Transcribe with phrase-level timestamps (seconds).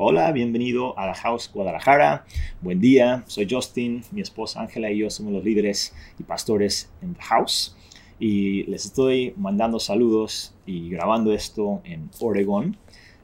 [0.00, 2.24] Hola, bienvenido a la House Guadalajara.
[2.60, 7.14] Buen día, soy Justin, mi esposa Ángela y yo somos los líderes y pastores en
[7.14, 7.76] The House.
[8.20, 12.76] Y les estoy mandando saludos y grabando esto en Oregon.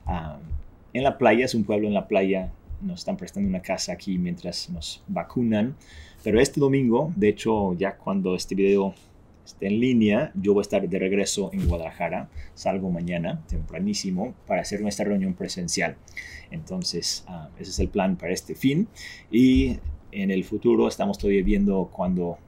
[0.05, 0.41] Ah,
[0.93, 2.51] en la playa, es un pueblo en la playa.
[2.83, 5.77] Nos están prestando una casa aquí mientras nos vacunan.
[6.25, 8.97] Pero este domingo, de hecho, ya cuando este video
[9.45, 12.31] esté en línea, yo voy a estar de regreso en Guadalajara.
[12.55, 15.97] Salgo mañana, tempranísimo, para hacer nuestra reunión presencial.
[16.51, 18.89] Entonces, ah, ese es el plan para este fin.
[19.31, 19.79] Y
[20.13, 22.39] en el futuro estamos todavía viendo cuándo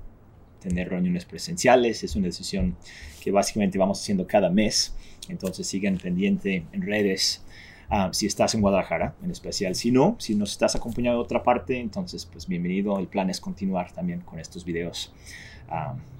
[0.60, 2.02] tener reuniones presenciales.
[2.02, 2.76] Es una decisión
[3.22, 4.94] que básicamente vamos haciendo cada mes.
[5.28, 7.44] Entonces sigan pendiente en redes
[7.90, 9.74] ah, si estás en Guadalajara en especial.
[9.74, 12.98] Si no, si nos estás acompañando de otra parte, entonces pues bienvenido.
[12.98, 15.12] El plan es continuar también con estos videos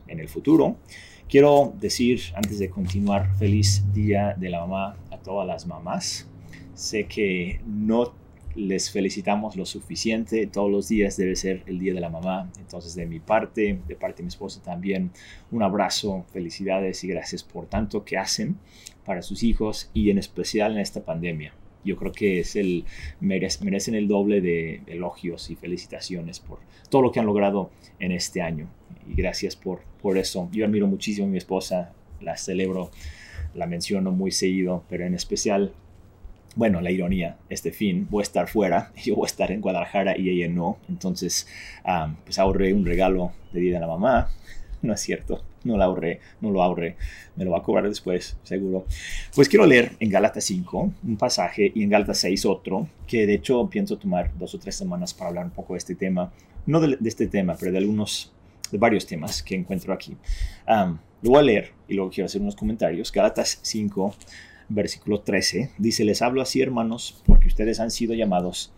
[0.09, 0.77] en el futuro.
[1.28, 6.28] Quiero decir antes de continuar, feliz día de la mamá a todas las mamás.
[6.74, 8.12] Sé que no
[8.56, 10.46] les felicitamos lo suficiente.
[10.46, 12.50] Todos los días debe ser el Día de la Mamá.
[12.58, 15.11] Entonces, de mi parte, de parte de mi esposa también,
[15.50, 18.56] un abrazo, felicidades y gracias por tanto que hacen
[19.05, 21.52] para sus hijos y en especial en esta pandemia.
[21.87, 22.84] Yo creo que es el,
[23.20, 26.59] merecen el doble de elogios y felicitaciones por
[26.91, 28.69] todo lo que han logrado en este año.
[29.09, 30.51] Y gracias por, por eso.
[30.53, 32.91] Yo admiro muchísimo a mi esposa, la celebro,
[33.55, 35.73] la menciono muy seguido, pero en especial
[36.57, 40.19] bueno, la ironía, este fin, voy a estar fuera, yo voy a estar en Guadalajara
[40.19, 41.47] y ella no, entonces
[42.25, 44.31] pues ahorré un regalo de Día de la Mamá,
[44.83, 46.97] no es cierto, no lo ahorré, no lo ahorré,
[47.34, 48.86] me lo va a cobrar después, seguro.
[49.34, 53.34] Pues quiero leer en Gálatas 5 un pasaje y en Gálatas 6 otro, que de
[53.34, 56.33] hecho pienso tomar dos o tres semanas para hablar un poco de este tema,
[56.67, 58.33] no de, este tema, pero de algunos,
[58.70, 60.17] de varios temas que encuentro aquí.
[60.67, 63.12] lo voy a leer y luego quiero hacer unos comentarios.
[63.12, 64.14] Gálatas 5,
[64.69, 68.73] versículo 13, dice, les hablo así hermanos, porque ustedes han sido llamados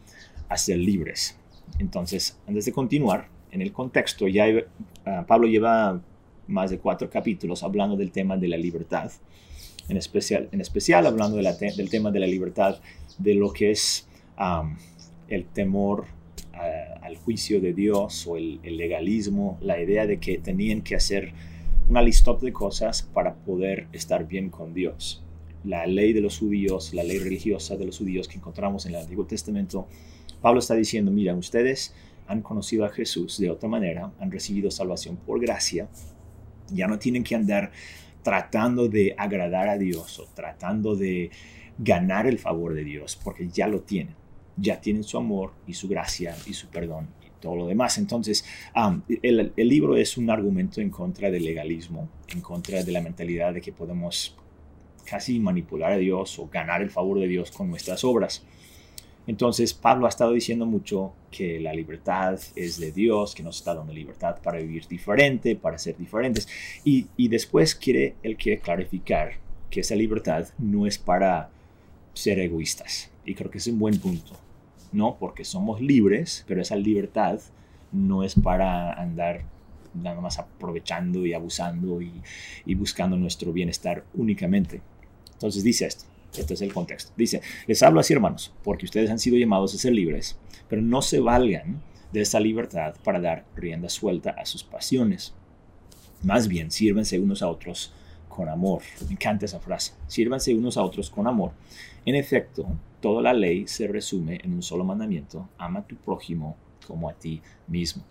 [0.49, 1.39] a ser libres.
[1.79, 4.47] Entonces, antes de continuar, en el contexto, ya
[5.07, 6.01] ah, Pablo lleva
[6.49, 9.11] más de cuatro capítulos hablando del tema de la libertad,
[9.89, 12.81] en especial, en especial hablando del tema de la libertad,
[13.19, 14.09] de lo que es
[15.29, 16.07] el temor
[16.55, 20.95] ah, al juicio de Dios o el, el, legalismo, la idea de que tenían que
[20.95, 21.33] hacer
[21.89, 25.23] una lista de cosas para poder estar bien con Dios.
[25.65, 29.01] La ley de los judíos, la ley religiosa de los judíos que encontramos en el
[29.01, 29.87] Antiguo Testamento,
[30.41, 31.95] Pablo está diciendo, mira, ustedes
[32.29, 35.89] han conocido a Jesús de otra manera, han recibido salvación por gracia,
[36.71, 37.73] ya no tienen que andar
[38.23, 41.31] tratando de agradar a Dios o tratando de
[41.79, 44.15] ganar el favor de Dios, porque ya lo tienen,
[44.57, 47.99] ya tienen su amor y su gracia y su perdón y todo lo demás.
[47.99, 48.45] Entonces,
[49.23, 53.55] el, el libro es un argumento en contra del legalismo, en contra de la mentalidad
[53.55, 54.37] de que podemos
[55.05, 58.45] casi manipular a Dios o ganar el favor de Dios con nuestras obras.
[59.29, 63.75] Entonces Pablo ha estado diciendo mucho que la libertad es de Dios, que nos está
[63.75, 66.49] dando libertad para vivir diferente, para ser diferentes.
[66.83, 69.33] Y, después quiere, él quiere clarificar
[69.69, 71.51] que esa libertad no es para
[72.15, 73.11] ser egoístas.
[73.27, 74.33] Y creo que es un buen punto,
[74.93, 75.19] ¿no?
[75.21, 77.39] Porque somos libres, pero esa libertad
[77.93, 79.43] no es para andar
[79.93, 82.13] nada más aprovechando y abusando y,
[82.65, 84.81] y buscando nuestro bienestar únicamente.
[85.35, 86.08] Entonces dice esto,
[86.39, 87.13] este es el contexto.
[87.17, 90.39] Dice, les hablo así hermanos, porque ustedes han sido llamados a ser libres,
[90.69, 91.83] pero no se valgan
[92.13, 95.35] de esa libertad para dar rienda suelta a sus pasiones.
[96.23, 97.93] Más bien, sírvense unos a otros
[98.29, 98.83] con amor.
[99.07, 99.93] Me encanta esa frase.
[100.07, 101.53] Sírvanse unos a otros con amor.
[102.05, 102.67] En efecto,
[103.01, 105.49] toda la ley se resume en un solo mandamiento.
[105.59, 106.57] Ama a tu prójimo
[106.87, 108.05] como a ti mismo.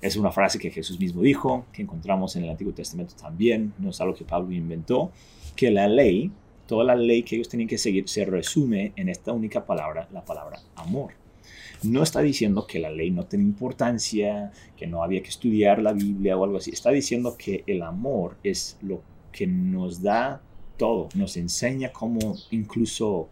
[0.00, 3.74] Es una frase que Jesús mismo dijo, que encontramos en el Antiguo Testamento también.
[3.78, 5.12] No es algo que Pablo inventó.
[5.56, 6.30] Que la ley
[6.70, 10.24] toda la ley que ellos tenían que seguir se resume en esta única palabra, la
[10.24, 11.14] palabra amor.
[11.82, 15.92] No está diciendo que la ley no tiene importancia, que no había que estudiar la
[15.92, 16.70] Biblia o algo así.
[16.70, 20.42] Está diciendo que el amor es lo que nos da
[20.76, 23.28] todo, nos enseña cómo incluso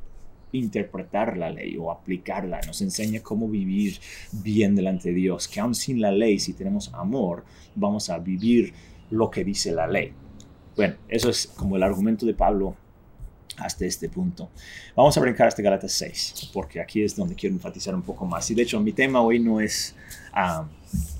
[0.50, 4.00] interpretar la ley o aplicarla, nos enseña cómo vivir
[4.32, 7.44] bien delante de Dios, que aún sin la ley, si tenemos amor,
[7.76, 8.72] vamos a vivir
[9.10, 10.12] lo que dice la ley.
[10.74, 12.74] Bueno, eso es como el argumento de Pablo
[13.58, 14.50] hasta este punto.
[14.94, 18.50] Vamos a brincar hasta Galatas 6, porque aquí es donde quiero enfatizar un poco más.
[18.50, 19.94] Y de hecho, mi tema hoy no es,
[20.32, 20.66] ah,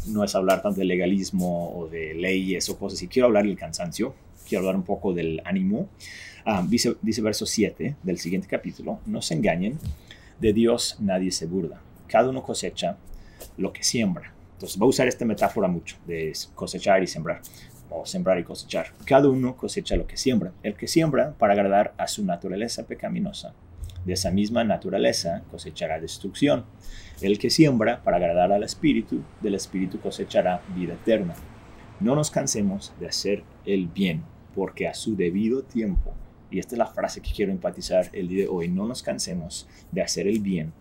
[0.07, 3.09] no es hablar tanto de legalismo o de leyes o cosas así.
[3.09, 4.15] Quiero hablar del cansancio,
[4.49, 5.89] quiero hablar un poco del ánimo.
[6.45, 9.79] Ah, dice, dice verso 7 del siguiente capítulo, no se engañen,
[10.41, 11.81] de Dios nadie se burda.
[12.07, 12.97] Cada uno cosecha
[13.57, 14.33] lo que siembra.
[14.55, 17.43] Entonces, voy a usar esta metáfora mucho de cosechar y sembrar
[17.91, 18.93] o sembrar y cosechar.
[19.05, 20.53] Cada uno cosecha lo que siembra.
[20.63, 23.55] El que siembra para agradar a su naturaleza pecaminosa,
[24.05, 26.65] de esa misma naturaleza cosechará destrucción.
[27.21, 31.35] El que siembra para agradar al Espíritu, del Espíritu cosechará vida eterna.
[32.01, 34.23] No nos cansemos de hacer el bien,
[34.55, 36.15] porque a su debido tiempo,
[36.51, 39.69] y esta es la frase que quiero empatizar el día de hoy, no nos cansemos
[39.93, 40.73] de hacer el bien,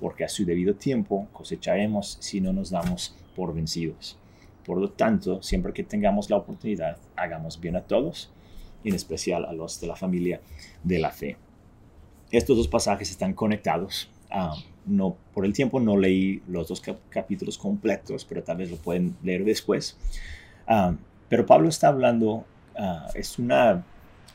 [0.00, 4.18] porque a su debido tiempo cosecharemos si no nos damos por vencidos.
[4.64, 8.30] Por lo tanto, siempre que tengamos la oportunidad, hagamos bien a todos,
[8.82, 10.40] en especial a los de la familia
[10.82, 11.36] de la fe.
[12.30, 14.10] Estos dos pasajes están conectados.
[14.30, 14.54] Ah,
[14.86, 19.16] no, por el tiempo no leí los dos capítulos completos, pero tal vez lo pueden
[19.22, 19.96] leer después.
[20.66, 20.94] Ah,
[21.28, 22.44] pero Pablo está hablando,
[22.76, 23.84] ah, es una,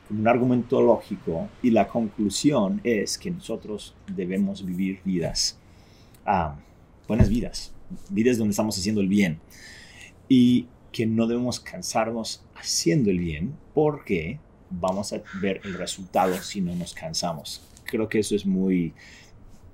[0.09, 5.57] un argumento lógico y la conclusión es que nosotros debemos vivir vidas,
[7.07, 7.73] buenas vidas,
[8.09, 9.39] vidas donde estamos haciendo el bien
[10.29, 14.39] y que no debemos cansarnos haciendo el bien porque
[14.69, 17.61] vamos a ver el resultado si no nos cansamos.
[17.83, 18.93] Creo que eso es muy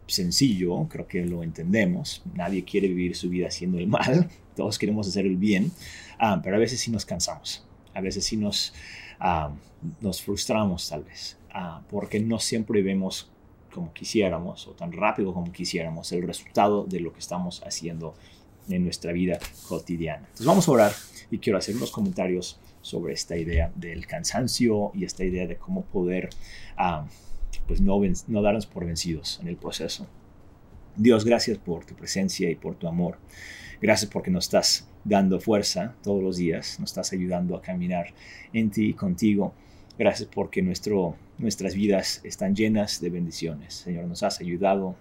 [0.07, 2.23] sencillo, creo que lo entendemos.
[2.33, 5.71] Nadie quiere vivir su vida haciendo el mal, todos queremos hacer el bien,
[6.19, 8.73] ah, pero a veces sí nos cansamos, a veces sí nos,
[9.19, 9.53] ah,
[10.01, 13.29] nos frustramos tal vez, ah, porque no siempre vemos
[13.73, 18.15] como quisiéramos o tan rápido como quisiéramos el resultado de lo que estamos haciendo
[18.69, 20.19] en nuestra vida cotidiana.
[20.19, 20.91] Entonces vamos a orar
[21.31, 25.83] y quiero hacer unos comentarios sobre esta idea del cansancio y esta idea de cómo
[25.85, 26.29] poder
[27.67, 30.07] pues no, no darnos por vencidos en el proceso.
[30.95, 33.17] Dios, gracias por tu presencia y por tu amor.
[33.81, 38.13] Gracias porque nos estás dando fuerza todos los días, nos estás ayudando a caminar
[38.53, 39.53] en ti y contigo.
[39.97, 43.73] Gracias porque nuestro, nuestras vidas están llenas de bendiciones.
[43.73, 44.95] Señor, nos has ayudado,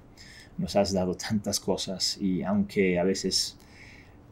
[0.59, 3.57] nos has dado tantas cosas y aunque a veces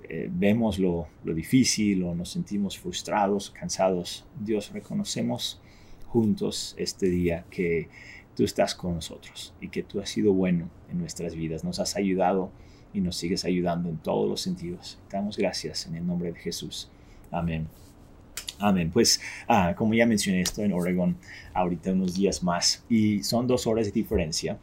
[0.08, 5.60] eh, vemos lo, lo difícil o nos sentimos frustrados, cansados, Dios, reconocemos
[6.08, 7.88] juntos este día que
[8.36, 11.96] tú estás con nosotros y que tú has sido bueno en nuestras vidas, nos has
[11.96, 12.50] ayudado
[12.94, 14.98] y nos sigues ayudando en todos los sentidos.
[15.10, 16.90] Damos gracias en el nombre de Jesús.
[17.30, 17.68] Amén.
[18.58, 18.90] Amén.
[18.92, 21.16] Pues ah, como ya mencioné, estoy en Oregon
[21.54, 24.58] ahorita unos días más y son dos horas de diferencia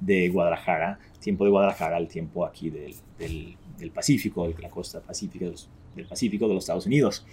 [0.00, 5.46] de Guadalajara, tiempo de Guadalajara al tiempo aquí del, del, Pacífico, de la costa pacífica
[5.94, 7.26] del Pacífico de los Estados Unidos.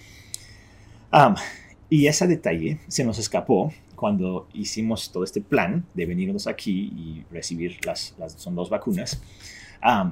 [1.89, 7.23] y ese detalle se nos escapó cuando hicimos todo este plan de venirnos aquí y
[7.31, 9.21] recibir las, las son dos vacunas.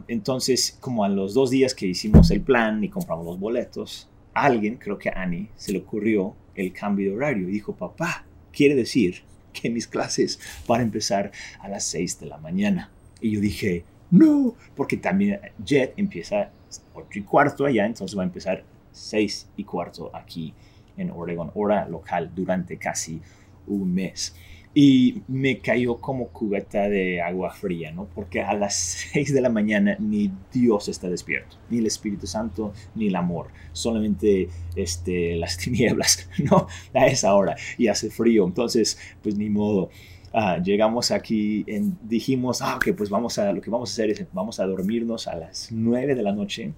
[0.07, 4.77] entonces, como a los dos días que hicimos el plan y compramos los boletos, alguien,
[4.77, 9.23] creo que Annie, se le ocurrió el cambio de horario y dijo, papá, quiere decir
[9.51, 12.91] que mis clases van a empezar a las 6 de la mañana.
[13.19, 16.51] Y yo dije, no, porque también Jet empieza
[16.93, 20.53] 8 y cuarto allá, entonces va a empezar 6 y cuarto aquí
[20.97, 23.21] en Oregon, hora local, durante casi
[23.67, 24.35] un mes.
[24.73, 28.07] Y me cayó como cubeta de agua fría, ¿no?
[28.15, 28.75] Porque a las
[29.13, 33.47] 6 de la mañana ni Dios está despierto, ni el Espíritu Santo, ni el amor,
[33.73, 36.67] solamente este, las tinieblas, ¿no?
[36.93, 39.89] A esa hora y hace frío, entonces, pues ni modo.
[40.33, 44.11] Ah, llegamos aquí, en, dijimos, ah, ok, pues vamos a, lo que vamos a hacer
[44.11, 46.73] es, vamos a dormirnos a las 9 de la noche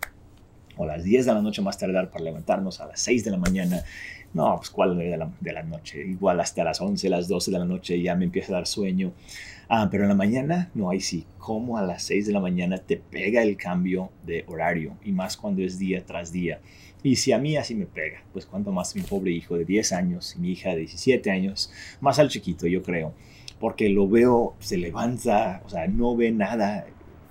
[0.77, 3.37] o las 10 de la noche más tardar para levantarnos a las 6 de la
[3.37, 3.83] mañana
[4.33, 6.05] no, pues cuál de la, de la noche.
[6.05, 9.13] Igual hasta las 11, las 12 de la noche ya me empieza a dar sueño.
[9.69, 12.77] Ah, pero en la mañana, no, hay sí, como a las 6 de la mañana
[12.77, 16.59] te pega el cambio de horario y más cuando es día tras día.
[17.03, 19.91] Y si a mí así me pega, pues cuanto más mi pobre hijo de 10
[19.93, 23.13] años y mi hija de 17 años, más al chiquito yo creo,
[23.59, 26.85] porque lo veo, se levanta, o sea, no ve nada,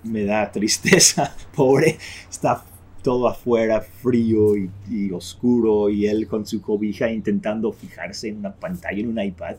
[0.04, 1.96] me da tristeza, pobre,
[2.30, 2.64] está
[3.02, 9.00] todo afuera frío y, oscuro y él con su cobija intentando fijarse en una pantalla,
[9.00, 9.56] en un iPad,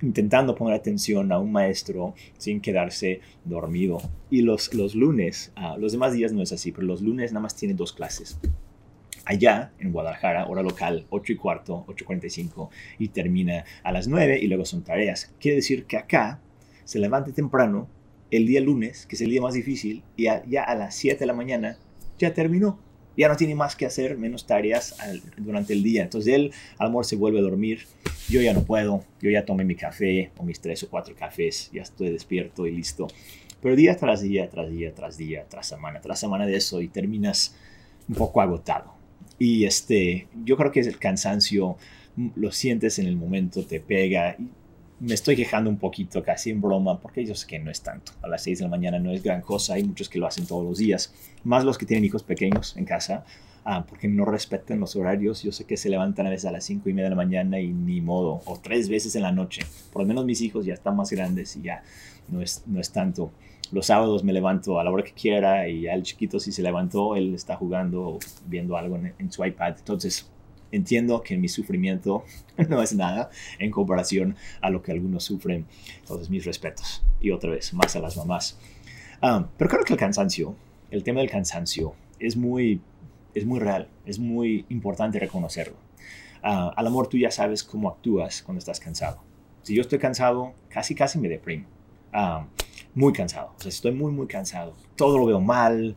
[0.00, 3.98] intentando poner atención a un maestro sin quedarse dormido.
[4.30, 7.42] Y los, los lunes, ah, los demás días no es así, pero los lunes nada
[7.42, 8.38] más tiene dos clases.
[9.24, 14.46] Allá en Guadalajara, hora local, 8 y cuarto, 8.45 y termina a las 9 y
[14.46, 15.34] luego son tareas.
[15.38, 16.40] Quiere decir que acá
[16.84, 17.88] se levante temprano
[18.30, 21.26] el día lunes, que es el día más difícil, y ya a las 7 de
[21.26, 21.78] la mañana
[22.18, 22.78] ya terminó.
[23.16, 24.96] Ya no tiene más que hacer, menos tareas
[25.36, 26.02] durante el día.
[26.04, 27.86] Entonces él al amor se vuelve a dormir.
[28.28, 29.02] Yo ya no puedo.
[29.20, 31.68] Yo ya tomé mi café o mis tres o cuatro cafés.
[31.72, 33.08] Ya estoy despierto y listo.
[33.60, 36.88] Pero día tras día, tras día, tras día, tras semana, tras semana de eso y
[36.88, 37.56] terminas
[38.08, 38.94] un poco agotado.
[39.38, 41.76] Y este, yo creo que es el cansancio,
[42.36, 44.36] lo sientes en el momento, te pega
[45.00, 48.12] me estoy quejando un poquito, casi en broma, porque yo sé que no es tanto.
[48.22, 50.46] A las 6 de la mañana no es gran cosa, hay muchos que lo hacen
[50.46, 51.14] todos los días,
[51.44, 53.24] más los que tienen hijos pequeños en casa.
[53.64, 55.42] ah, porque no respetan los horarios.
[55.42, 57.60] Yo sé que se levantan a veces a las 5 y media de la mañana
[57.60, 59.62] y ni modo, o tres veces en la noche.
[59.92, 61.82] Por lo menos mis hijos ya están más grandes y ya
[62.28, 63.30] no es, no es tanto.
[63.70, 66.62] Los sábados me levanto a la hora que quiera y ya el chiquito si se
[66.62, 69.74] levantó, él está jugando o viendo algo en, en su iPad.
[69.78, 70.30] Entonces,
[70.72, 72.24] entiendo que mi sufrimiento
[72.68, 75.66] no es nada en comparación a lo que algunos sufren.
[76.00, 77.02] Entonces, mis respetos.
[77.20, 78.58] Y otra vez, más a las mamás.
[79.20, 80.54] Ah, pero creo que el cansancio,
[80.90, 82.80] el tema del cansancio, es muy,
[83.34, 85.76] es muy real, es muy importante reconocerlo.
[86.42, 89.20] Uh, al amor tú ya sabes cómo actúas cuando estás cansado.
[89.62, 91.66] Si yo estoy cansado, casi casi me deprimo.
[92.12, 92.46] Ah,
[92.94, 94.74] muy cansado, o sea, estoy muy, muy cansado.
[94.96, 95.96] Todo lo veo mal,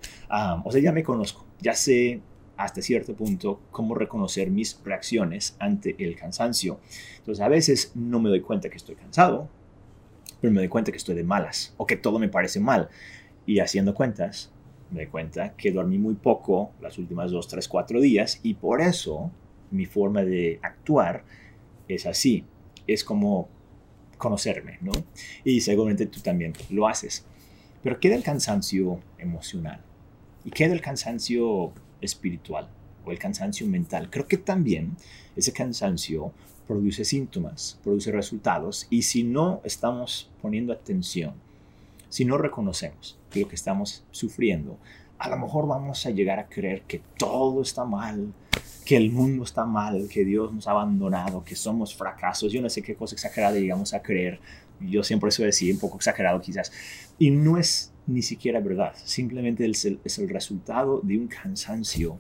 [0.63, 2.21] o sea, ya me conozco, ya sé
[2.63, 6.80] hasta cierto punto cómo reconocer mis reacciones ante el cansancio.
[7.18, 9.50] Entonces, a veces no me doy cuenta que estoy cansado,
[10.39, 12.89] pero me doy cuenta que estoy de malas o que todo me parece mal.
[13.46, 14.51] Y haciendo cuentas,
[14.91, 18.82] me doy cuenta que dormí muy poco las últimas dos, tres, cuatro días y por
[18.82, 19.32] eso
[19.72, 21.24] mi forma de actuar
[21.88, 22.46] es así.
[22.88, 23.50] Es como
[24.18, 24.91] conocerme, ¿no?
[25.44, 27.25] Y seguramente tú también lo haces.
[27.82, 29.82] Pero queda el cansancio emocional
[30.44, 32.67] y queda el cansancio espiritual
[33.05, 34.10] o el cansancio mental.
[34.10, 34.98] Creo que también
[35.36, 36.34] ese cansancio
[36.67, 41.34] produce síntomas, produce resultados y si no estamos poniendo atención,
[42.10, 44.77] si no reconocemos lo que estamos sufriendo,
[45.17, 48.34] a lo mejor vamos a llegar a creer que todo está mal,
[48.86, 52.51] que el mundo está mal, que Dios nos ha abandonado, que somos fracasos.
[52.51, 54.39] Yo no sé qué cosa exagerada llegamos a creer.
[54.79, 56.72] Yo siempre eso decir, un poco exagerado quizás.
[57.20, 58.93] Y no es ni siquiera verdad.
[59.03, 62.17] Simplemente es el, es el resultado de un cansancio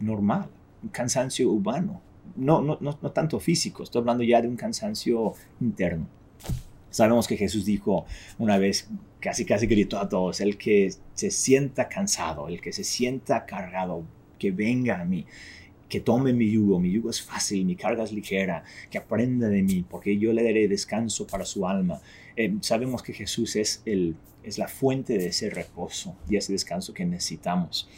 [0.00, 0.48] normal,
[0.82, 2.00] un cansancio humano
[2.36, 6.06] no, no, no, no tanto físico, estoy hablando ya de un cansancio interno.
[6.90, 8.06] Sabemos que Jesús dijo
[8.38, 8.88] una vez,
[9.20, 14.04] casi casi gritó a todos, el que se sienta cansado, el que se sienta cargado,
[14.38, 15.26] que venga a mí,
[15.94, 19.62] que tome mi yugo, mi yugo es fácil, mi carga es ligera, que aprenda de
[19.62, 22.00] mí, porque yo le daré descanso para su alma.
[22.34, 26.92] Eh, sabemos que Jesús es, el, es la fuente de ese reposo y ese descanso
[26.92, 27.88] que necesitamos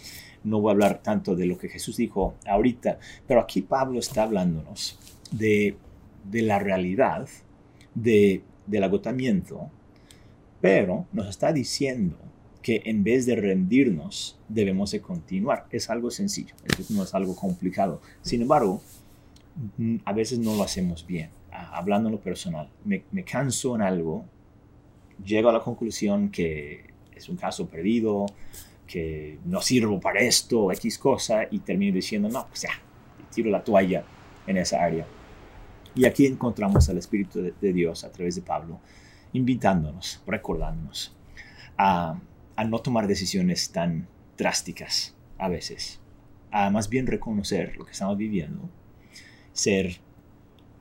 [0.45, 4.25] no voy a hablar tanto de lo que Jesús dijo ahorita, pero aquí Pablo está
[4.25, 4.99] hablándonos
[5.33, 5.79] de,
[6.31, 7.27] la realidad
[7.95, 9.71] de, del agotamiento,
[10.61, 12.19] pero nos está diciendo
[12.67, 15.69] que en vez de rendirnos, debemos de continuar.
[15.71, 16.53] Es algo sencillo,
[16.89, 18.03] no es algo complicado.
[18.23, 18.83] Sin embargo,
[19.79, 21.31] mm, a veces no lo hacemos bien.
[21.53, 24.25] Hablando en lo personal, me, me canso en algo,
[25.25, 28.27] llego a la conclusión que es un caso perdido,
[28.85, 32.71] que no sirvo para esto, X cosa, y termino diciendo, no, pues ya,
[33.33, 34.03] tiro la toalla
[34.45, 35.07] en esa área.
[35.95, 38.81] Y aquí encontramos al Espíritu de, Dios a través de Pablo,
[39.35, 41.15] invitándonos, recordándonos
[41.79, 42.19] a,
[42.57, 46.01] a no tomar decisiones tan drásticas a veces,
[46.51, 48.69] a más bien reconocer lo que estamos viviendo,
[49.53, 50.01] ser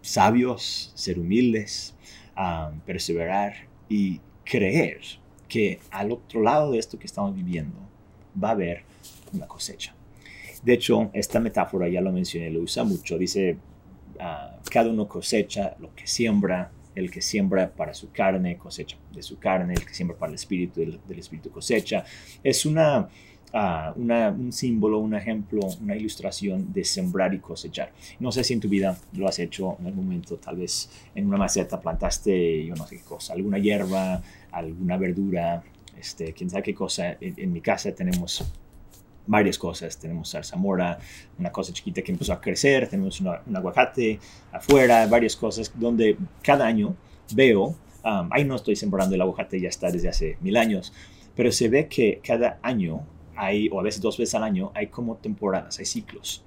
[0.02, 1.96] sabios, ser humildes,
[2.86, 3.54] perseverar
[3.90, 5.02] y creer
[5.48, 7.78] que al otro lado de esto que estamos viviendo
[8.42, 8.84] va a haber
[9.34, 9.96] una cosecha.
[10.64, 13.18] De hecho, esta metáfora ya lo mencioné, lo usa mucho.
[13.18, 13.58] Dice,
[14.20, 19.22] ah, cada uno cosecha lo que siembra, el que siembra para su carne, cosecha de
[19.22, 22.04] su carne, el que siembra para el espíritu, del, espíritu cosecha.
[22.44, 23.10] Es una,
[23.54, 27.92] ah, una, un símbolo, un ejemplo, una ilustración de sembrar y cosechar.
[28.20, 31.28] No sé si en tu vida lo has hecho en algún momento, tal vez en
[31.28, 34.22] una maceta plantaste, yo no sé qué cosa, alguna hierba,
[34.52, 35.64] alguna verdura,
[35.98, 37.18] este, quién sabe qué cosa.
[37.20, 38.44] En, mi casa tenemos
[39.28, 39.98] varias cosas.
[39.98, 41.00] Tenemos zarzamora,
[41.38, 44.20] una cosa chiquita que empezó a crecer, tenemos un aguacate
[44.52, 46.96] afuera, varias cosas donde cada año
[47.34, 50.94] veo, um, ahí no estoy sembrando el aguacate, ya está desde hace mil años,
[51.36, 53.06] pero se ve que cada año
[53.36, 56.44] hay, o a veces dos veces al año, hay como temporadas, hay ciclos.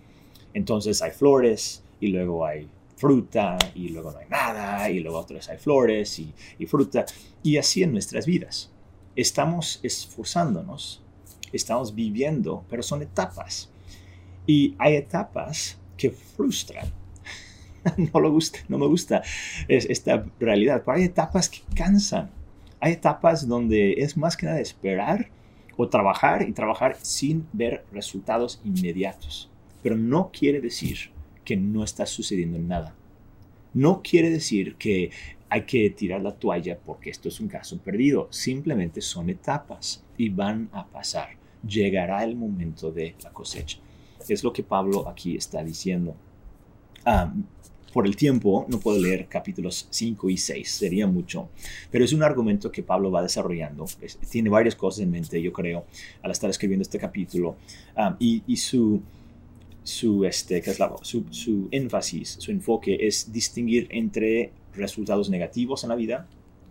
[0.54, 5.49] Entonces hay flores y luego hay fruta y luego no hay nada y luego otras
[5.49, 7.06] hay flores y, y fruta
[7.44, 8.73] y así en nuestras vidas
[9.18, 11.02] estamos esforzándonos,
[11.52, 13.71] estamos viviendo, pero son etapas.
[14.47, 16.87] Y hay etapas que frustran.
[18.12, 19.23] no, lo gusta, no me gusta
[19.69, 22.31] esta realidad, pero hay etapas que cansan.
[22.81, 25.31] Hay etapas donde es más que nada esperar
[25.76, 29.50] o trabajar y trabajar sin ver resultados inmediatos.
[29.83, 31.11] Pero no quiere decir
[31.45, 32.95] que no está sucediendo nada.
[33.75, 35.11] No quiere decir que
[35.49, 38.28] hay que tirar la toalla porque esto es un caso perdido.
[38.31, 41.38] Simplemente son etapas y van a pasar.
[41.66, 43.78] Llegará el momento de la cosecha.
[44.28, 46.14] Es lo que Pablo aquí está diciendo.
[47.92, 51.48] por el tiempo no puedo leer capítulos 5 y 6, sería mucho,
[51.90, 53.86] pero es un argumento que Pablo va desarrollando.
[54.30, 55.86] tiene varias cosas en mente, yo creo,
[56.22, 57.56] al estar escribiendo este capítulo.
[58.18, 59.00] Y, su,
[59.82, 65.90] su, este, ¿qué es su, su énfasis, su enfoque es distinguir entre resultados negativos en
[65.90, 66.26] la vida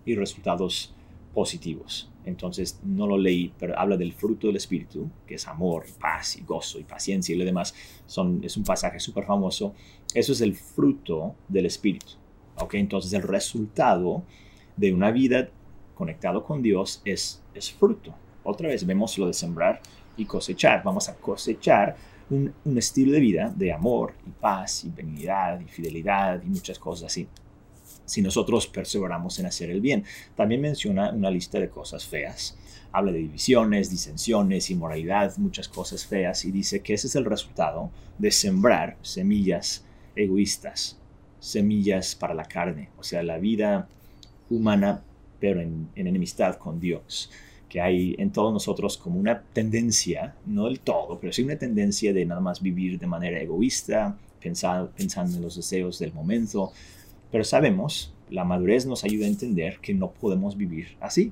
[0.06, 0.94] y resultados
[1.34, 2.10] positivos.
[2.28, 6.44] Entonces no lo leí, pero habla del fruto del Espíritu, que es amor, paz y
[6.44, 7.74] gozo y paciencia y lo demás.
[8.06, 9.74] Son, es un pasaje súper famoso.
[10.14, 12.14] Eso es el fruto del Espíritu.
[12.60, 12.74] ¿ok?
[12.76, 14.24] Entonces el resultado
[14.76, 15.50] de una vida
[15.96, 18.14] conectado con Dios es, es fruto.
[18.44, 19.82] Otra vez vemos lo de sembrar
[20.18, 20.84] y cosechar.
[20.84, 21.96] Vamos a cosechar
[22.30, 26.78] un, un estilo de vida de amor y paz y benignidad y fidelidad y muchas
[26.78, 27.28] cosas así
[28.08, 30.04] si nosotros perseveramos en hacer el bien.
[30.36, 32.58] También menciona una lista de cosas feas.
[32.92, 37.92] Habla de divisiones, disensiones, inmoralidad, muchas cosas feas y dice que ese es el resultado
[38.18, 39.86] de sembrar semillas
[40.16, 40.98] egoístas,
[41.40, 43.88] semillas para la carne, o sea, la vida
[44.50, 45.04] humana
[45.40, 47.30] pero en, enemistad con Dios
[47.70, 52.14] que hay en todos nosotros como una tendencia, no del todo, pero sí una tendencia
[52.14, 56.72] de nada más vivir de manera egoísta, pensando en los deseos del momento,
[57.32, 61.32] pero sabemos, la madurez nos ayuda a entender que no podemos vivir así.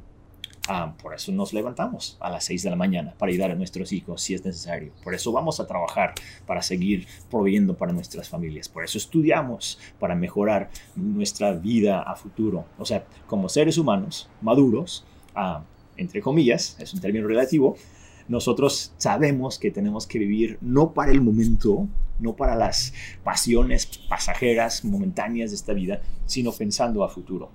[0.68, 3.92] Ah, por eso nos levantamos a las 6 de la mañana para ayudar a nuestros
[3.94, 4.94] hijos si es necesario.
[5.04, 6.16] Por eso vamos a trabajar
[6.48, 8.68] para seguir proveyendo para nuestras familias.
[8.68, 12.66] Por eso estudiamos para mejorar nuestra vida a futuro.
[12.80, 15.64] O sea, como seres humanos maduros, ah,
[15.98, 17.78] entre comillas, es un término relativo,
[18.28, 21.88] nosotros sabemos que tenemos que vivir no para el momento,
[22.20, 27.52] no para las pasiones pasajeras, momentáneas de esta vida, sino pensando a futuro.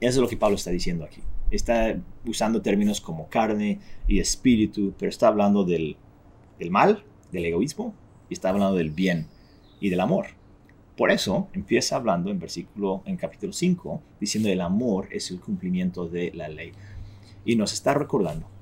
[0.00, 1.22] Eso es lo que Pablo está diciendo aquí.
[1.50, 3.78] Está usando términos como carne
[4.08, 5.96] y espíritu, pero está hablando del,
[6.68, 7.94] mal, del egoísmo,
[8.28, 9.28] y está hablando del bien
[9.80, 10.26] y del amor.
[10.96, 16.08] Por eso empieza hablando en versículo, en capítulo 5, diciendo el amor es el cumplimiento
[16.08, 16.72] de la ley.
[17.44, 18.55] Y nos está recordando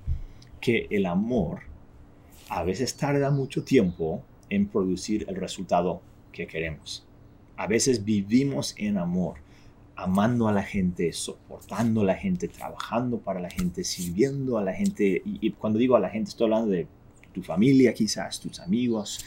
[0.65, 1.61] que el amor
[2.49, 6.01] a veces tarda mucho tiempo en producir el resultado
[6.33, 7.07] que queremos.
[7.59, 9.35] A veces vivimos en amor,
[9.95, 14.73] amando a la gente, soportando a la gente, trabajando para la gente, sirviendo a la
[14.73, 15.21] gente.
[15.27, 16.87] Y, cuando digo a la gente, estoy hablando de
[17.35, 19.23] tu familia quizás, tus amigos.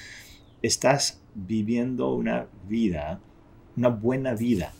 [0.63, 3.19] Estás viviendo una vida,
[3.75, 4.73] una buena vida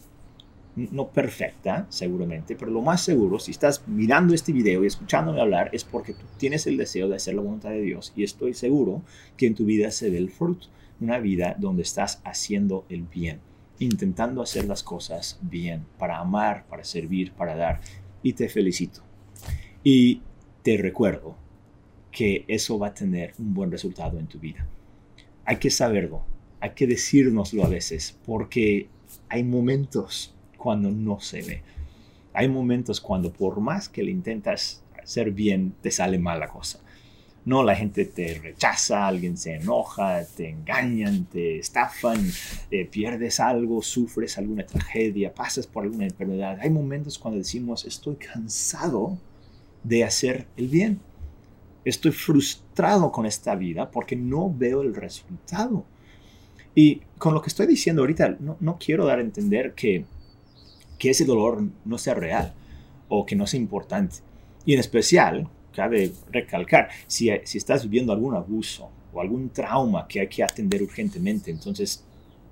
[0.78, 5.72] no perfecta, seguramente, pero lo más seguro, si estás mirando este video y escuchándome hablar,
[5.74, 9.02] es porque tú tienes el deseo de hacer la voluntad de Dios y estoy seguro
[9.36, 10.68] que en tu vida se ve el fruto,
[11.02, 13.40] una vida donde estás haciendo el bien,
[13.80, 17.82] intentando hacer las cosas bien, para amar, para servir, para dar,
[18.22, 19.02] y te felicito.
[19.84, 20.22] Y
[20.62, 21.36] te recuerdo
[22.12, 24.68] que eso va a tener un buen resultado en tu vida.
[25.44, 26.24] Hay que saberlo,
[26.60, 28.90] hay que decírnoslo a veces, porque
[29.30, 31.62] hay momentos cuando no se ve.
[32.34, 36.80] Hay momentos cuando por más que le intentas hacer bien, te sale mal la cosa.
[37.46, 42.30] No, la gente te rechaza, alguien se enoja, te engañan, te estafan,
[42.70, 46.58] eh, pierdes algo, sufres alguna tragedia, pasas por alguna enfermedad.
[46.60, 49.18] Hay momentos cuando decimos, estoy cansado
[49.82, 51.00] de hacer el bien.
[51.86, 55.86] Estoy frustrado con esta vida porque no veo el resultado.
[56.76, 60.04] Y con lo que estoy diciendo ahorita, no, no quiero dar a entender que
[60.98, 62.54] que ese dolor no sea real
[63.10, 64.18] o que no sea importante.
[64.66, 70.22] Y en especial, cabe recalcar, si, si estás viviendo algún abuso o algún trauma que
[70.22, 72.04] hay que atender urgentemente, entonces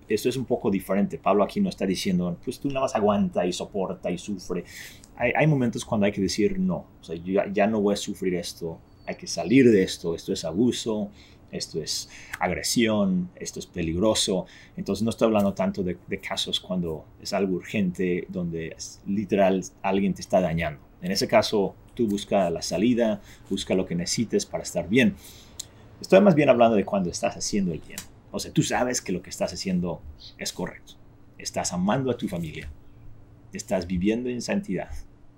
[0.08, 1.17] esto es un poco diferente.
[1.17, 4.63] Pablo aquí no está diciendo, pues tú nada más aguanta y soporta y sufre.
[5.17, 7.97] Hay, hay momentos cuando hay que decir no, o sea, yo ya no voy a
[7.97, 11.10] sufrir esto, hay que salir de esto, esto es abuso,
[11.51, 14.45] esto es agresión, esto es peligroso.
[14.75, 20.21] Entonces no estoy hablando tanto de, casos cuando es algo urgente, donde literal alguien te
[20.21, 20.81] está dañando.
[21.01, 25.15] En ese caso, tú busca la salida, busca lo que necesites para estar bien.
[26.01, 27.99] Estoy más bien hablando de cuando estás haciendo el bien.
[28.31, 30.01] O sea, tú sabes que lo que estás haciendo
[30.38, 30.93] es correcto.
[31.38, 32.69] Estás amando a tu familia.
[33.53, 34.89] Estás viviendo en santidad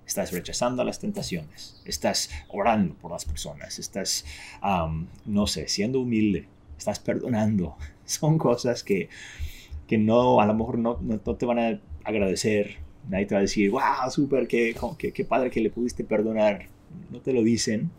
[0.08, 4.24] estás rechazando las tentaciones, estás orando por las personas, estás,
[5.26, 7.76] no sé, siendo humilde, estás perdonando.
[8.06, 9.10] Son cosas que,
[9.86, 12.78] que no, a lo mejor no, no, te van a agradecer.
[13.08, 16.68] Nadie te va a decir, wow, súper, qué, qué, padre que le pudiste perdonar.
[17.10, 17.90] No te lo dicen,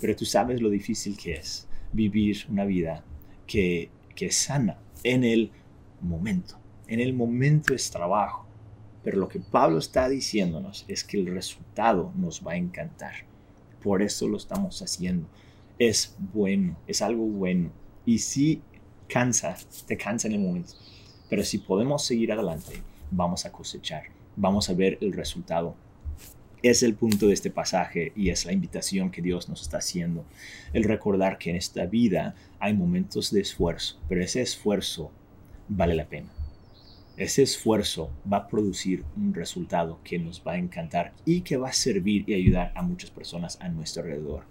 [0.00, 3.04] pero tú sabes lo difícil que es vivir una vida
[3.46, 5.52] que, que es sana en el
[6.00, 6.58] momento.
[6.88, 8.49] En el momento es trabajo
[9.02, 13.14] pero lo que Pablo está diciéndonos es que el resultado nos va a encantar.
[13.82, 15.26] Por eso lo estamos haciendo.
[15.78, 17.70] Es bueno, es algo bueno.
[18.04, 18.60] Y si
[19.08, 20.74] cansa, te cansa en el momento.
[21.30, 24.04] Pero si podemos seguir adelante, vamos a cosechar,
[24.36, 25.74] vamos a ver el resultado.
[26.62, 30.26] Es el punto de este pasaje y es la invitación que Dios nos está haciendo.
[30.74, 35.10] El recordar que en esta vida hay momentos de esfuerzo, pero ese esfuerzo
[35.68, 36.28] vale la pena.
[37.20, 41.68] Ese esfuerzo va a producir un resultado que nos va a encantar y que va
[41.68, 44.44] a servir y ayudar a muchas personas a nuestro alrededor.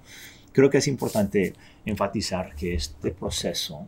[0.52, 3.88] Creo que es importante enfatizar que este proceso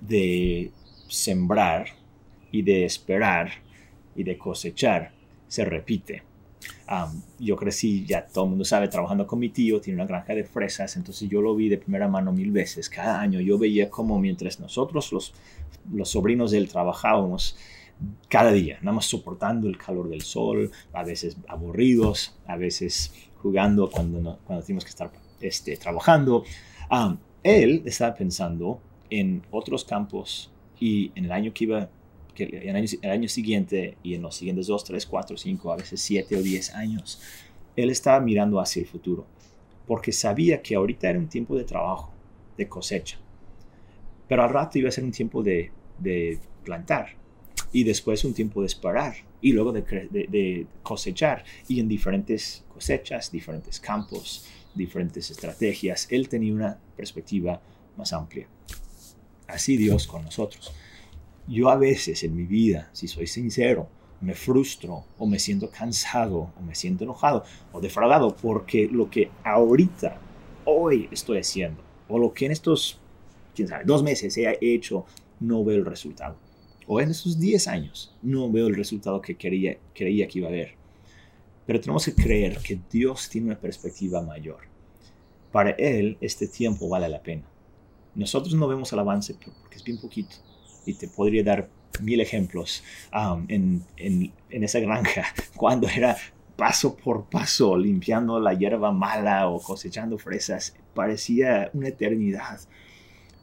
[0.00, 0.72] de
[1.06, 1.86] sembrar
[2.50, 3.48] y de esperar
[4.16, 5.12] y de cosechar
[5.46, 6.24] se repite.
[7.38, 10.42] yo crecí, ya todo el mundo sabe, trabajando con mi tío, tiene una granja de
[10.42, 12.90] fresas, entonces yo lo vi de primera mano mil veces.
[12.90, 15.32] Cada año yo veía como mientras nosotros, los,
[15.92, 17.56] los sobrinos de él, trabajábamos
[18.28, 23.90] cada día, nada más soportando el calor del sol, a veces aburridos, a veces jugando
[23.90, 25.10] cuando, no, cuando tenemos que estar
[25.40, 26.44] este, trabajando.
[27.42, 31.90] él estaba pensando en otros campos y en el año que iba,
[32.34, 35.76] que el, año, el año siguiente y en los siguientes 2, 3, 4, 5, a
[35.76, 37.20] veces 7 o 10 años,
[37.76, 39.26] él estaba mirando hacia el futuro,
[39.86, 42.12] porque sabía que ahorita era un tiempo de trabajo,
[42.56, 43.18] de cosecha,
[44.28, 47.19] pero al rato iba a ser un tiempo de, de plantar
[47.72, 53.80] y después un tiempo de esperar y luego de, cosechar y en diferentes cosechas, diferentes
[53.80, 56.06] campos, diferentes estrategias.
[56.10, 57.60] Él tenía una perspectiva
[57.96, 58.46] más amplia.
[59.46, 60.72] Así Dios con nosotros.
[61.46, 63.88] Yo a veces en mi vida, si soy sincero,
[64.20, 69.30] me frustro o me siento cansado o me siento enojado o defraudado porque lo que
[69.44, 70.18] ahorita,
[70.66, 73.00] hoy estoy haciendo o lo que en estos,
[73.54, 75.06] quién sabe, dos meses he hecho,
[75.40, 76.36] no veo el resultado.
[76.92, 80.50] O en estos 10 años no veo el resultado que quería, creía que iba a
[80.50, 80.74] haber.
[81.64, 84.58] Pero tenemos que creer que Dios tiene una perspectiva mayor.
[85.52, 87.44] Para Él este tiempo vale la pena.
[88.16, 90.34] Nosotros no vemos el avance porque es bien poquito.
[90.84, 91.68] Y te podría dar
[92.02, 92.82] mil ejemplos
[93.14, 95.26] um, en, en esa granja,
[95.56, 96.16] cuando era
[96.56, 100.74] paso por paso limpiando la hierba mala o cosechando fresas.
[100.92, 102.58] Parecía una eternidad.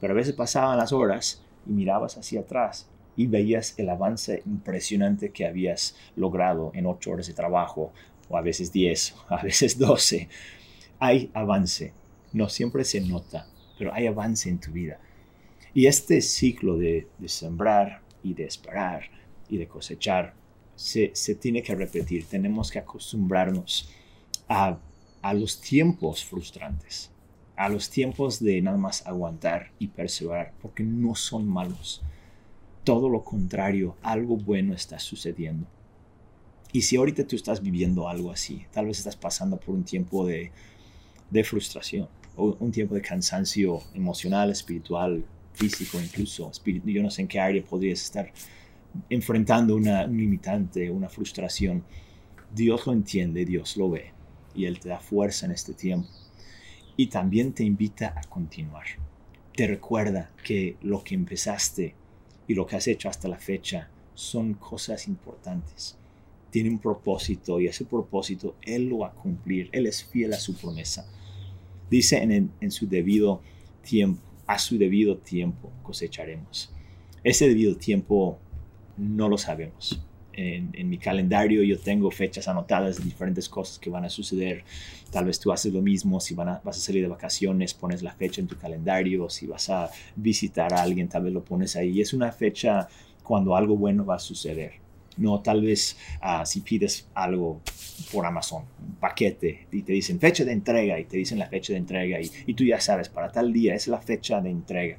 [0.02, 5.32] Pero a veces pasaban las horas y mirabas hacia atrás y veías el avance impresionante
[5.32, 7.92] que habías logrado en ocho horas de trabajo,
[8.28, 10.28] o a veces diez, a veces doce.
[11.00, 11.92] Hay avance,
[12.32, 15.00] no siempre se nota, pero hay avance en tu vida.
[15.74, 19.02] Y este ciclo de, sembrar y de esperar
[19.48, 20.34] y de cosechar
[20.76, 21.08] se,
[21.40, 22.24] tiene que repetir.
[22.24, 23.90] Tenemos que acostumbrarnos
[24.48, 24.78] a,
[25.22, 27.10] a los tiempos frustrantes,
[27.56, 32.00] a los tiempos de nada más aguantar y perseverar, porque no son malos.
[32.84, 35.66] Todo lo contrario, algo bueno está sucediendo.
[36.72, 40.26] Y si ahorita tú estás viviendo algo así, tal vez estás pasando por un tiempo
[40.26, 40.52] de,
[41.30, 46.50] de frustración, un tiempo de cansancio emocional, espiritual, físico incluso.
[46.84, 48.32] Yo no sé en qué área podrías estar
[49.10, 51.84] enfrentando una, un limitante, una frustración.
[52.54, 54.12] Dios lo entiende, Dios lo ve
[54.54, 56.08] y Él te da fuerza en este tiempo.
[56.96, 58.86] Y también te invita a continuar.
[59.54, 61.94] Te recuerda que lo que empezaste
[62.48, 65.96] y lo que has hecho hasta la fecha son cosas importantes.
[66.50, 69.68] Tiene un propósito y ese propósito Él lo va a cumplir.
[69.70, 71.06] Él es fiel a su promesa.
[71.90, 73.42] Dice en, su debido
[73.82, 76.72] tiempo, a su debido tiempo cosecharemos.
[77.22, 78.38] Ese debido tiempo
[78.96, 80.02] no lo sabemos.
[80.40, 84.62] En, mi calendario yo tengo fechas anotadas de diferentes cosas que van a suceder.
[85.10, 88.12] Tal vez tú haces lo mismo, si van vas a salir de vacaciones, pones la
[88.12, 92.00] fecha en tu calendario, si vas a visitar a alguien, tal vez lo pones ahí.
[92.00, 92.88] Es una fecha
[93.24, 94.74] cuando algo bueno va a suceder.
[95.16, 97.60] No, tal vez ah, si pides algo
[98.12, 101.72] por Amazon, un paquete, y te dicen fecha de entrega, y te dicen la fecha
[101.72, 104.98] de entrega, y, y tú ya sabes, para tal día es la fecha de entrega.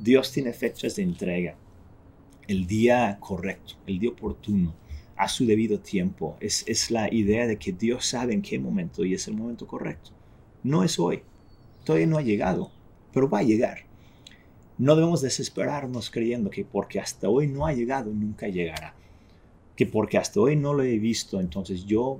[0.00, 1.54] Dios tiene fechas de entrega.
[2.46, 4.74] El día correcto, el día oportuno,
[5.16, 6.36] a su debido tiempo.
[6.40, 9.66] Es, es la idea de que Dios sabe en qué momento y es el momento
[9.66, 10.10] correcto.
[10.62, 11.22] No es hoy.
[11.84, 12.70] Todavía no ha llegado,
[13.12, 13.78] pero va a llegar.
[14.78, 18.94] No debemos desesperarnos creyendo que porque hasta hoy no ha llegado, nunca llegará
[19.76, 22.18] que porque hasta hoy no lo he visto, entonces yo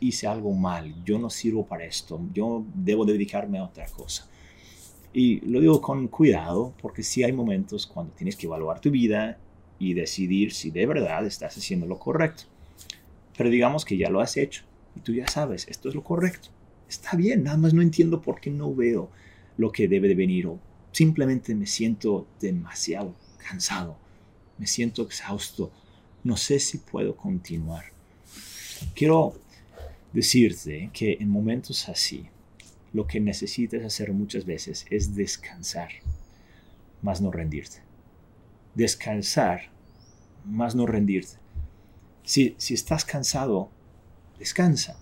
[0.00, 4.28] hice algo mal, yo no sirvo para esto, yo debo dedicarme a otra cosa.
[5.12, 9.38] Y lo digo con cuidado porque sí hay momentos cuando tienes que evaluar tu vida
[9.78, 12.44] y decidir si de verdad estás haciendo lo correcto.
[13.36, 14.64] Pero digamos que ya lo has hecho
[14.96, 16.48] y tú ya sabes, esto es lo correcto.
[16.88, 19.10] Está bien, nada más no entiendo por qué no veo
[19.56, 20.58] lo que debe de venir o
[20.92, 23.14] simplemente me siento demasiado
[23.48, 23.96] cansado,
[24.58, 25.70] me siento exhausto,
[26.24, 27.84] no sé si puedo continuar.
[28.94, 29.34] Quiero
[30.12, 32.26] decirte que en momentos así,
[32.92, 35.90] lo que necesitas hacer muchas veces es descansar,
[37.02, 37.87] más no rendirte.
[38.78, 39.62] Descansar
[40.44, 41.32] más no rendirte.
[42.22, 43.70] Si, si estás cansado,
[44.38, 44.96] descansa.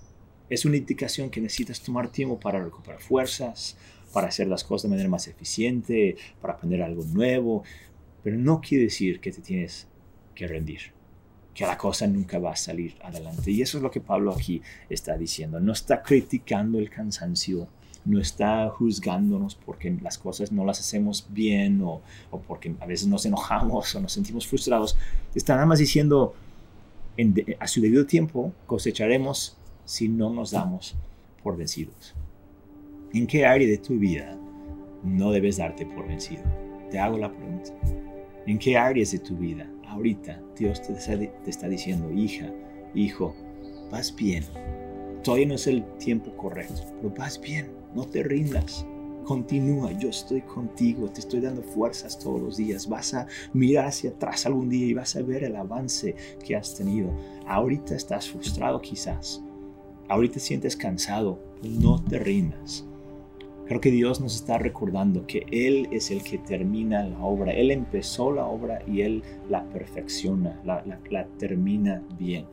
[0.49, 3.77] Es una indicación que necesitas tomar tiempo para recuperar fuerzas,
[4.15, 7.65] para hacer las cosas de manera más eficiente, para aprender algo nuevo,
[8.23, 9.87] pero no quiere decir que te tienes
[10.35, 10.81] que rendir,
[11.53, 13.51] que la cosa nunca va a salir adelante.
[13.51, 15.61] Y eso es lo que Pablo aquí está diciendo.
[15.61, 17.69] No está criticando el cansancio,
[18.07, 22.01] no está juzgándonos porque las cosas no las hacemos bien o,
[22.47, 24.97] porque a veces nos enojamos o nos sentimos frustrados.
[25.35, 26.35] Está nada más diciendo,
[27.59, 30.95] a su debido tiempo cosecharemos si no nos damos
[31.43, 32.15] por vencidos.
[33.13, 34.39] ¿En qué área de tu vida
[35.03, 36.43] no debes darte por vencido?
[36.91, 37.73] Te hago la pregunta.
[38.47, 42.53] ¿En qué áreas de tu vida ahorita Dios te te está diciendo, hija,
[42.95, 43.35] hijo,
[43.91, 44.45] vas bien?
[45.25, 48.87] Todavía no es el tiempo correcto, pero vas bien, no te rindas.
[49.25, 52.89] Continúa, yo estoy contigo, te estoy dando fuerzas todos los días.
[52.89, 56.77] Vas a mirar hacia atrás algún día y vas a ver el avance que has
[56.77, 57.11] tenido.
[57.49, 59.43] Ahorita estás frustrado quizás,
[60.09, 62.87] ahorita sientes cansado, no te rindas.
[63.67, 67.51] Creo que Dios nos está recordando que Él es el que termina la obra.
[67.53, 72.45] Él empezó la obra y Él la perfecciona, la, termina bien.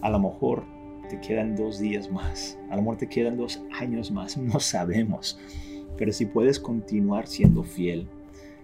[0.00, 0.62] A lo mejor
[1.08, 5.38] te quedan dos días más, a lo te quedan dos años más, no sabemos.
[5.96, 8.06] Pero si puedes continuar siendo fiel,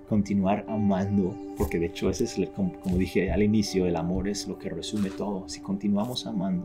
[0.08, 4.48] continuar amando, porque de hecho ese es, como, como dije al inicio, el amor es
[4.48, 5.48] lo que resume todo.
[5.48, 6.64] Si continuamos amando,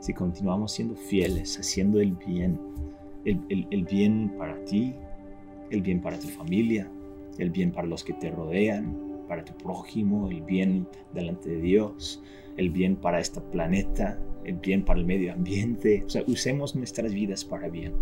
[0.00, 2.58] si continuamos siendo fieles, haciendo el bien,
[3.24, 4.92] el, bien para ti,
[5.70, 6.90] el bien para tu familia,
[7.38, 12.22] el bien para los que te rodean, para tu prójimo, el bien delante de Dios,
[12.56, 16.04] el bien para este planeta, el bien para el medio ambiente.
[16.04, 17.92] O usemos nuestras vidas para bien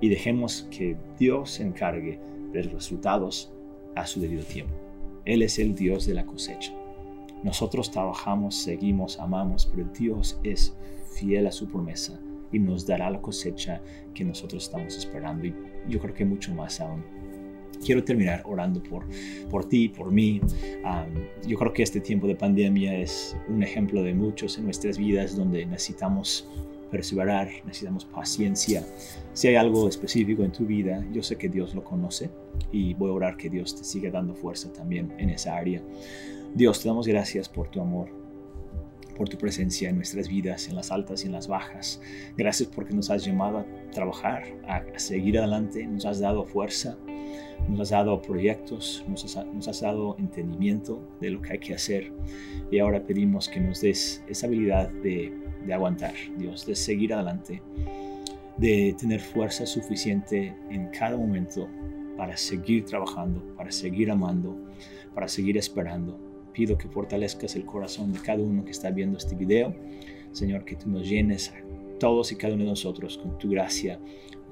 [0.00, 2.20] y dejemos que Dios se encargue
[2.52, 3.52] de los resultados
[3.94, 4.74] a su debido tiempo.
[5.24, 6.72] Él es el Dios de la cosecha.
[7.42, 10.76] Nosotros trabajamos, seguimos, amamos, pero Dios es
[11.12, 12.20] fiel a su promesa
[12.52, 13.80] y nos dará la cosecha
[14.14, 15.46] que nosotros estamos esperando.
[15.46, 15.54] Y
[15.88, 17.02] yo creo que mucho más aún.
[17.84, 19.04] Quiero terminar orando por,
[19.50, 20.40] por ti, por mí.
[21.46, 25.36] yo creo que este tiempo de pandemia es un ejemplo de muchos en nuestras vidas
[25.36, 26.48] donde necesitamos
[26.90, 28.84] perseverar, necesitamos paciencia.
[29.32, 32.30] Si hay algo específico en tu vida, yo sé que Dios lo conoce
[32.70, 35.82] y voy a orar que Dios te siga dando fuerza también en esa área.
[36.54, 38.08] Dios, te damos gracias por tu amor,
[39.14, 42.00] por tu presencia en nuestras vidas, en las altas y en las bajas.
[42.36, 46.96] Gracias porque nos has llamado a trabajar, a, seguir adelante, nos has dado fuerza,
[47.68, 49.24] nos has dado proyectos, nos
[49.68, 52.12] has, dado entendimiento de lo que hay que hacer.
[52.70, 55.32] Y ahora pedimos que nos des esa habilidad de,
[55.66, 57.62] de aguantar, Dios, de seguir adelante,
[58.58, 61.68] de tener fuerza suficiente en cada momento
[62.16, 64.56] para seguir trabajando, para seguir amando,
[65.14, 69.34] para seguir esperando Pido que fortalezcas el corazón de cada uno que está viendo este
[69.34, 69.74] video.
[70.32, 73.98] Señor, que tú nos llenes a todos y cada uno de nosotros con tu gracia,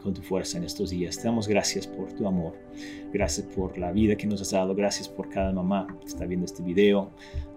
[0.02, 1.16] con tu fuerza en estos días.
[1.16, 2.54] Te damos gracias por tu amor.
[3.12, 4.74] Gracias por la vida que nos has dado.
[4.74, 7.10] Gracias por cada mamá que está viendo este video.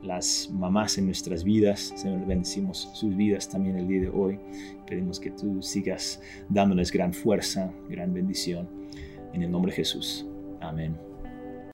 [0.03, 1.93] Las mamás en nuestras vidas.
[1.95, 4.39] Señor, bendecimos sus vidas también el día de hoy.
[4.85, 8.69] Pedimos que tú sigas dándoles gran fuerza, gran bendición.
[9.33, 10.25] En el nombre de Jesús.
[10.61, 11.04] Amén.